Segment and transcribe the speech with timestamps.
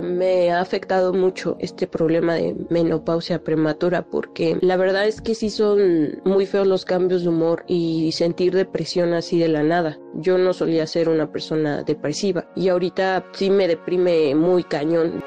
[0.00, 5.48] Me ha afectado mucho este problema de menopausia prematura porque la verdad es que sí
[5.48, 9.98] son muy feos los cambios de humor y sentir depresión así de la nada.
[10.14, 15.24] Yo no solía ser una persona depresiva y ahorita sí me deprime muy cañón.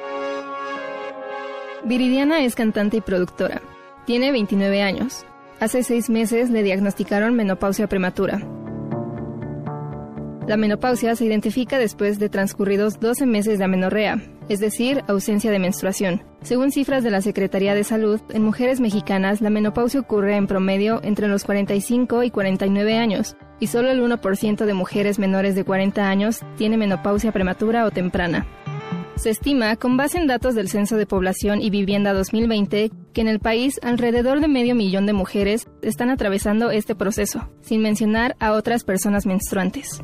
[1.84, 3.60] Viridiana es cantante y productora.
[4.06, 5.24] Tiene 29 años.
[5.58, 8.40] Hace seis meses le diagnosticaron menopausia prematura.
[10.46, 15.60] La menopausia se identifica después de transcurridos 12 meses de amenorrea, es decir, ausencia de
[15.60, 16.24] menstruación.
[16.42, 21.00] Según cifras de la Secretaría de Salud, en mujeres mexicanas la menopausia ocurre en promedio
[21.04, 26.08] entre los 45 y 49 años, y solo el 1% de mujeres menores de 40
[26.08, 28.44] años tiene menopausia prematura o temprana.
[29.14, 33.28] Se estima, con base en datos del Censo de Población y Vivienda 2020, que en
[33.28, 38.52] el país alrededor de medio millón de mujeres están atravesando este proceso, sin mencionar a
[38.52, 40.00] otras personas menstruantes.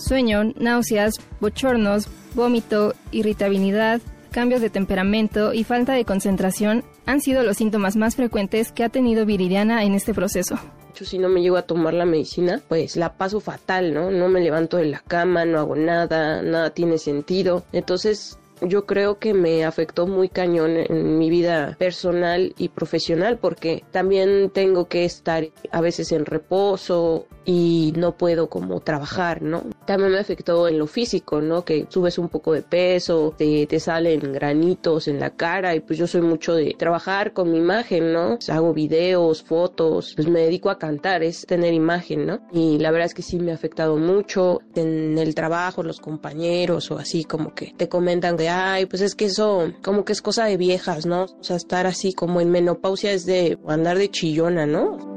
[0.00, 7.56] Sueño, náuseas, bochornos, vómito, irritabilidad, cambios de temperamento y falta de concentración han sido los
[7.56, 10.58] síntomas más frecuentes que ha tenido Viridiana en este proceso.
[10.94, 14.10] Si no me llego a tomar la medicina, pues la paso fatal, ¿no?
[14.10, 17.64] No me levanto de la cama, no hago nada, nada tiene sentido.
[17.72, 23.84] Entonces, yo creo que me afectó muy cañón en mi vida personal y profesional porque
[23.90, 29.64] también tengo que estar a veces en reposo y no puedo como trabajar, ¿no?
[29.86, 31.64] También me afectó en lo físico, ¿no?
[31.64, 35.98] Que subes un poco de peso, te, te salen granitos en la cara y pues
[35.98, 38.38] yo soy mucho de trabajar con mi imagen, ¿no?
[38.48, 42.40] hago videos, fotos, pues me dedico a cantar, es tener imagen, ¿no?
[42.52, 46.90] Y la verdad es que sí me ha afectado mucho en el trabajo, los compañeros
[46.90, 50.22] o así como que te comentan de, ay, pues es que eso como que es
[50.22, 51.24] cosa de viejas, ¿no?
[51.24, 55.10] O sea, estar así como en menopausia es de andar de chillona, ¿no?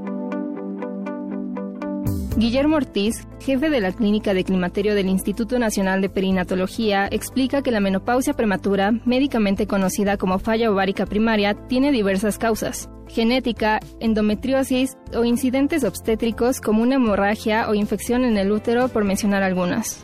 [2.35, 7.71] Guillermo Ortiz, jefe de la Clínica de Climaterio del Instituto Nacional de Perinatología, explica que
[7.71, 12.89] la menopausia prematura, médicamente conocida como falla ovárica primaria, tiene diversas causas.
[13.07, 19.43] Genética, endometriosis o incidentes obstétricos como una hemorragia o infección en el útero, por mencionar
[19.43, 20.03] algunas.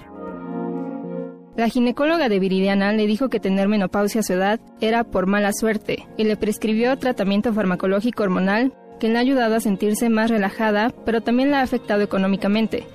[1.59, 5.52] La ginecóloga de Viridiana le dijo que tener menopausia a su edad era por mala
[5.52, 10.94] suerte y le prescribió tratamiento farmacológico hormonal que le ha ayudado a sentirse más relajada,
[11.03, 12.88] pero también la ha afectado económicamente,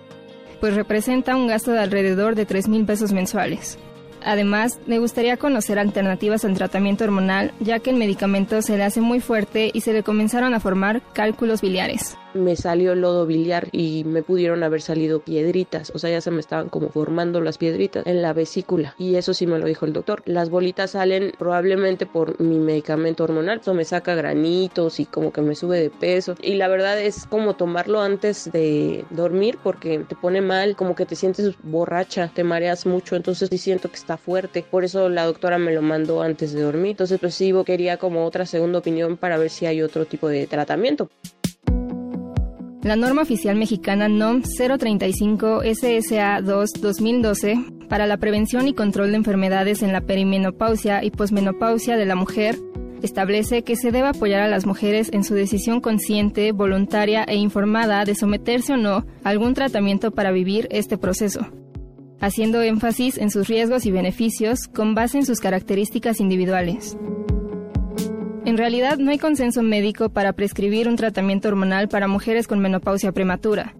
[0.61, 3.79] pues representa un gasto de alrededor de 3 mil pesos mensuales.
[4.25, 9.03] Además, le gustaría conocer alternativas al tratamiento hormonal, ya que el medicamento se le hace
[9.03, 14.05] muy fuerte y se le comenzaron a formar cálculos biliares me salió lodo biliar y
[14.05, 18.07] me pudieron haber salido piedritas, o sea, ya se me estaban como formando las piedritas
[18.07, 18.95] en la vesícula.
[18.99, 20.23] Y eso sí me lo dijo el doctor.
[20.27, 25.41] Las bolitas salen probablemente por mi medicamento hormonal, eso me saca granitos y como que
[25.41, 26.35] me sube de peso.
[26.43, 31.07] Y la verdad es como tomarlo antes de dormir porque te pone mal, como que
[31.07, 35.25] te sientes borracha, te mareas mucho, entonces sí siento que está fuerte, por eso la
[35.25, 39.17] doctora me lo mandó antes de dormir, entonces pues sí quería como otra segunda opinión
[39.17, 41.09] para ver si hay otro tipo de tratamiento.
[42.85, 49.17] La norma oficial mexicana NOM 035 SSA 2 2012 para la prevención y control de
[49.17, 52.59] enfermedades en la perimenopausia y posmenopausia de la mujer
[53.03, 58.05] establece que se debe apoyar a las mujeres en su decisión consciente, voluntaria e informada
[58.05, 61.49] de someterse o no a algún tratamiento para vivir este proceso,
[62.21, 66.99] haciendo énfasis en sus riesgos y beneficios con base en sus características individuales.
[68.45, 73.11] En realidad no hay consenso médico para prescribir un tratamiento hormonal para mujeres con menopausia
[73.11, 73.75] prematura.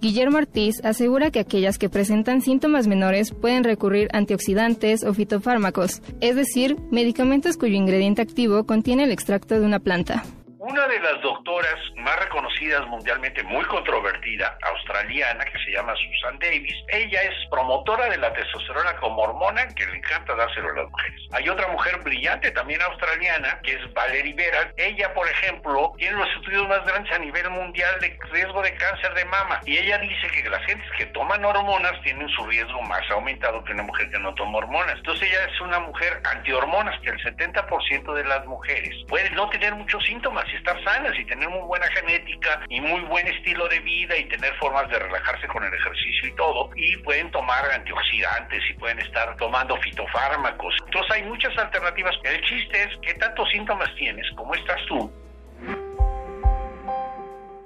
[0.00, 6.00] Guillermo Ortiz asegura que aquellas que presentan síntomas menores pueden recurrir a antioxidantes o fitofármacos,
[6.20, 10.24] es decir, medicamentos cuyo ingrediente activo contiene el extracto de una planta.
[10.60, 16.74] Una de las doctoras más reconocidas mundialmente, muy controvertida, australiana, que se llama Susan Davis,
[16.88, 21.20] ella es promotora de la testosterona como hormona que le encanta dárselo a las mujeres.
[21.30, 24.72] Hay otra mujer brillante, también australiana, que es Valerie Vera.
[24.76, 29.14] Ella, por ejemplo, tiene los estudios más grandes a nivel mundial de riesgo de cáncer
[29.14, 29.60] de mama.
[29.64, 33.74] Y ella dice que las gentes que toman hormonas tienen su riesgo más aumentado que
[33.74, 34.96] una mujer que no toma hormonas.
[34.96, 39.72] Entonces ella es una mujer antihormonas, que el 70% de las mujeres pueden no tener
[39.76, 44.16] muchos síntomas estar sanas y tener muy buena genética y muy buen estilo de vida
[44.16, 46.70] y tener formas de relajarse con el ejercicio y todo.
[46.76, 50.74] Y pueden tomar antioxidantes y pueden estar tomando fitofármacos.
[50.86, 52.14] Entonces hay muchas alternativas.
[52.24, 55.10] El chiste es qué tantos síntomas tienes, cómo estás tú.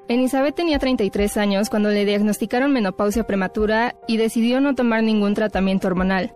[0.09, 5.89] Elizabeth tenía 33 años cuando le diagnosticaron menopausia prematura y decidió no tomar ningún tratamiento
[5.89, 6.35] hormonal.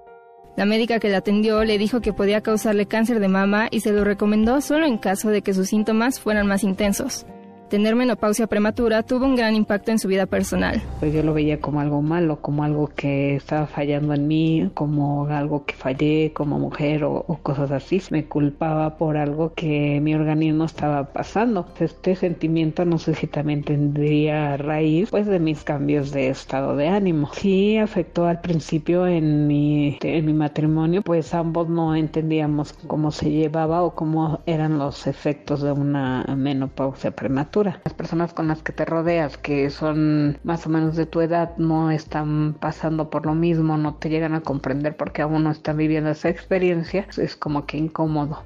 [0.57, 3.93] La médica que la atendió le dijo que podía causarle cáncer de mama y se
[3.93, 7.27] lo recomendó solo en caso de que sus síntomas fueran más intensos.
[7.69, 10.81] Tener menopausia prematura tuvo un gran impacto en su vida personal.
[11.01, 15.27] Pues yo lo veía como algo malo, como algo que estaba fallando en mí, como
[15.27, 18.01] algo que fallé como mujer o, cosas así.
[18.11, 21.67] Me culpaba por algo que mi organismo estaba pasando.
[21.81, 26.87] Este sentimiento no sé si también tendría raíz pues de mis cambios de estado de
[26.87, 27.31] ánimo.
[27.33, 33.29] Sí afectó al principio en mi, en mi matrimonio, pues ambos no entendíamos cómo se
[33.31, 37.56] llevaba o cómo eran los efectos de una menopausia prematura.
[37.65, 41.57] Las personas con las que te rodeas, que son más o menos de tu edad,
[41.57, 45.79] no están pasando por lo mismo, no te llegan a comprender porque aún no están
[45.79, 48.45] viviendo esa experiencia, es como que incómodo.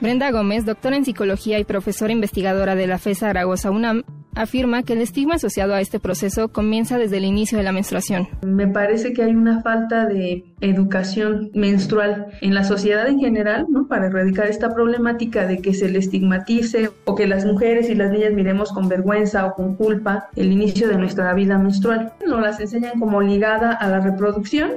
[0.00, 4.04] Brenda Gómez, doctora en psicología y profesora investigadora de la FESA Zaragoza UNAM,
[4.34, 8.28] afirma que el estigma asociado a este proceso comienza desde el inicio de la menstruación.
[8.42, 13.86] Me parece que hay una falta de educación menstrual en la sociedad en general, ¿no?
[13.86, 18.10] Para erradicar esta problemática de que se le estigmatice o que las mujeres y las
[18.10, 22.12] niñas miremos con vergüenza o con culpa el inicio de nuestra vida menstrual.
[22.26, 24.72] Nos las enseñan como ligada a la reproducción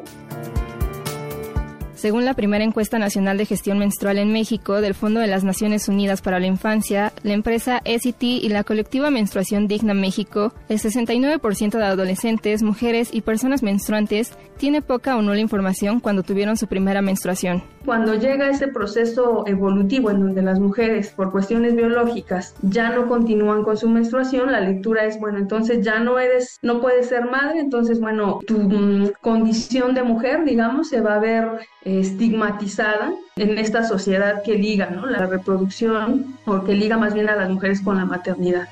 [2.02, 5.88] según la primera encuesta nacional de gestión menstrual en México del Fondo de las Naciones
[5.88, 11.78] Unidas para la Infancia, la empresa SET y la colectiva Menstruación Digna México, el 69%
[11.78, 17.04] de adolescentes, mujeres y personas menstruantes tiene poca o nula información cuando tuvieron su primera
[17.04, 17.64] menstruación.
[17.86, 23.64] Cuando llega ese proceso evolutivo en donde las mujeres, por cuestiones biológicas, ya no continúan
[23.64, 27.60] con su menstruación, la lectura es, bueno, entonces ya no eres, no puedes ser madre,
[27.60, 33.84] entonces, bueno, tu mm, condición de mujer, digamos, se va a ver estigmatizada en esta
[33.84, 35.08] sociedad que liga, ¿no?
[35.08, 38.68] La reproducción, o que liga más bien a las mujeres con la maternidad.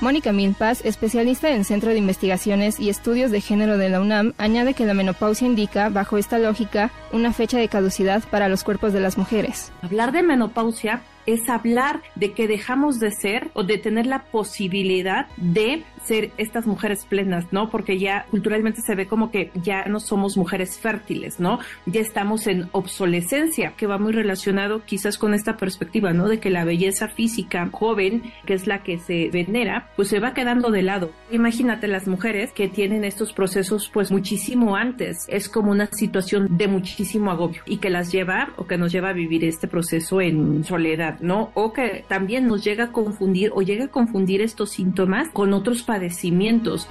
[0.00, 4.74] Mónica Milpas, especialista en Centro de Investigaciones y Estudios de Género de la UNAM, añade
[4.74, 9.00] que la menopausia indica, bajo esta lógica, una fecha de caducidad para los cuerpos de
[9.00, 9.72] las mujeres.
[9.82, 15.26] Hablar de menopausia es hablar de que dejamos de ser o de tener la posibilidad
[15.36, 17.68] de ser estas mujeres plenas, ¿no?
[17.68, 21.58] Porque ya culturalmente se ve como que ya no somos mujeres fértiles, ¿no?
[21.84, 26.28] Ya estamos en obsolescencia, que va muy relacionado quizás con esta perspectiva, ¿no?
[26.28, 30.34] De que la belleza física joven, que es la que se venera, pues se va
[30.34, 31.10] quedando de lado.
[31.30, 35.26] Imagínate las mujeres que tienen estos procesos pues muchísimo antes.
[35.28, 39.10] Es como una situación de muchísimo agobio y que las lleva o que nos lleva
[39.10, 41.50] a vivir este proceso en soledad, ¿no?
[41.54, 45.82] O que también nos llega a confundir o llega a confundir estos síntomas con otros
[45.82, 46.88] padecimientos.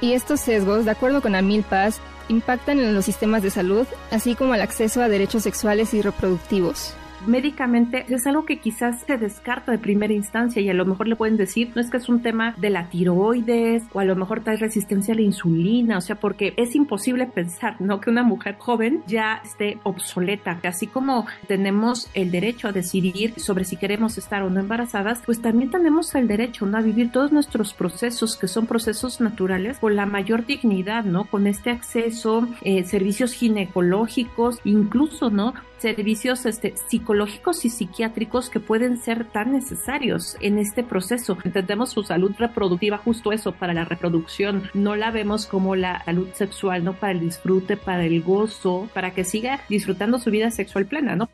[0.00, 4.34] Y estos sesgos, de acuerdo con Amil Paz, impactan en los sistemas de salud, así
[4.34, 6.94] como el acceso a derechos sexuales y reproductivos
[7.26, 11.16] médicamente es algo que quizás se descarta de primera instancia y a lo mejor le
[11.16, 14.42] pueden decir, no es que es un tema de la tiroides o a lo mejor
[14.42, 18.00] trae resistencia a la insulina, o sea, porque es imposible pensar, ¿no?
[18.00, 23.64] Que una mujer joven ya esté obsoleta, así como tenemos el derecho a decidir sobre
[23.64, 26.78] si queremos estar o no embarazadas, pues también tenemos el derecho, ¿no?
[26.78, 31.24] A vivir todos nuestros procesos, que son procesos naturales, con la mayor dignidad, ¿no?
[31.24, 35.54] Con este acceso, eh, servicios ginecológicos, incluso, ¿no?
[35.78, 41.36] Servicios este, psicológicos y psiquiátricos que pueden ser tan necesarios en este proceso.
[41.44, 44.70] Entendemos su salud reproductiva, justo eso, para la reproducción.
[44.74, 46.94] No la vemos como la salud sexual, ¿no?
[46.94, 51.28] Para el disfrute, para el gozo, para que siga disfrutando su vida sexual plena, ¿no?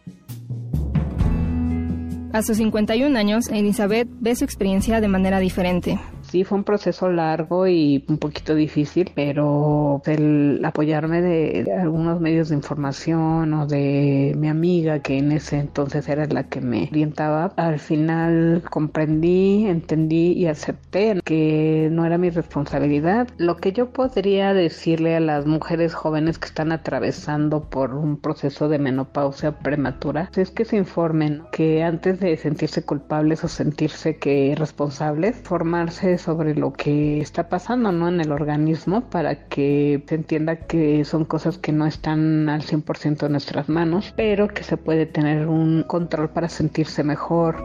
[2.33, 6.01] A sus 51 años, Elizabeth ve su experiencia de manera diferente
[6.35, 12.49] sí fue un proceso largo y un poquito difícil, pero el apoyarme de, algunos medios
[12.49, 17.53] de información o de mi amiga que en ese entonces era la que me orientaba,
[17.57, 23.29] al final comprendí, entendí y acepté que no era mi responsabilidad.
[23.37, 28.69] Lo que yo podría decirle a las mujeres jóvenes que están atravesando por un proceso
[28.69, 34.57] de menopausia prematura es que se informen, que antes de sentirse culpables o sentirse que
[34.59, 38.09] responsables, formarse sobre lo que está pasando ¿no?
[38.09, 43.27] en el organismo para que se entienda que son cosas que no están al 100%
[43.27, 47.57] en nuestras manos, pero que se puede tener un control para sentirse mejor.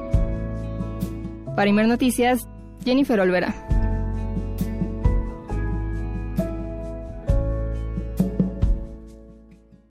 [1.55, 2.47] Para Noticias,
[2.83, 3.68] Jennifer Olvera.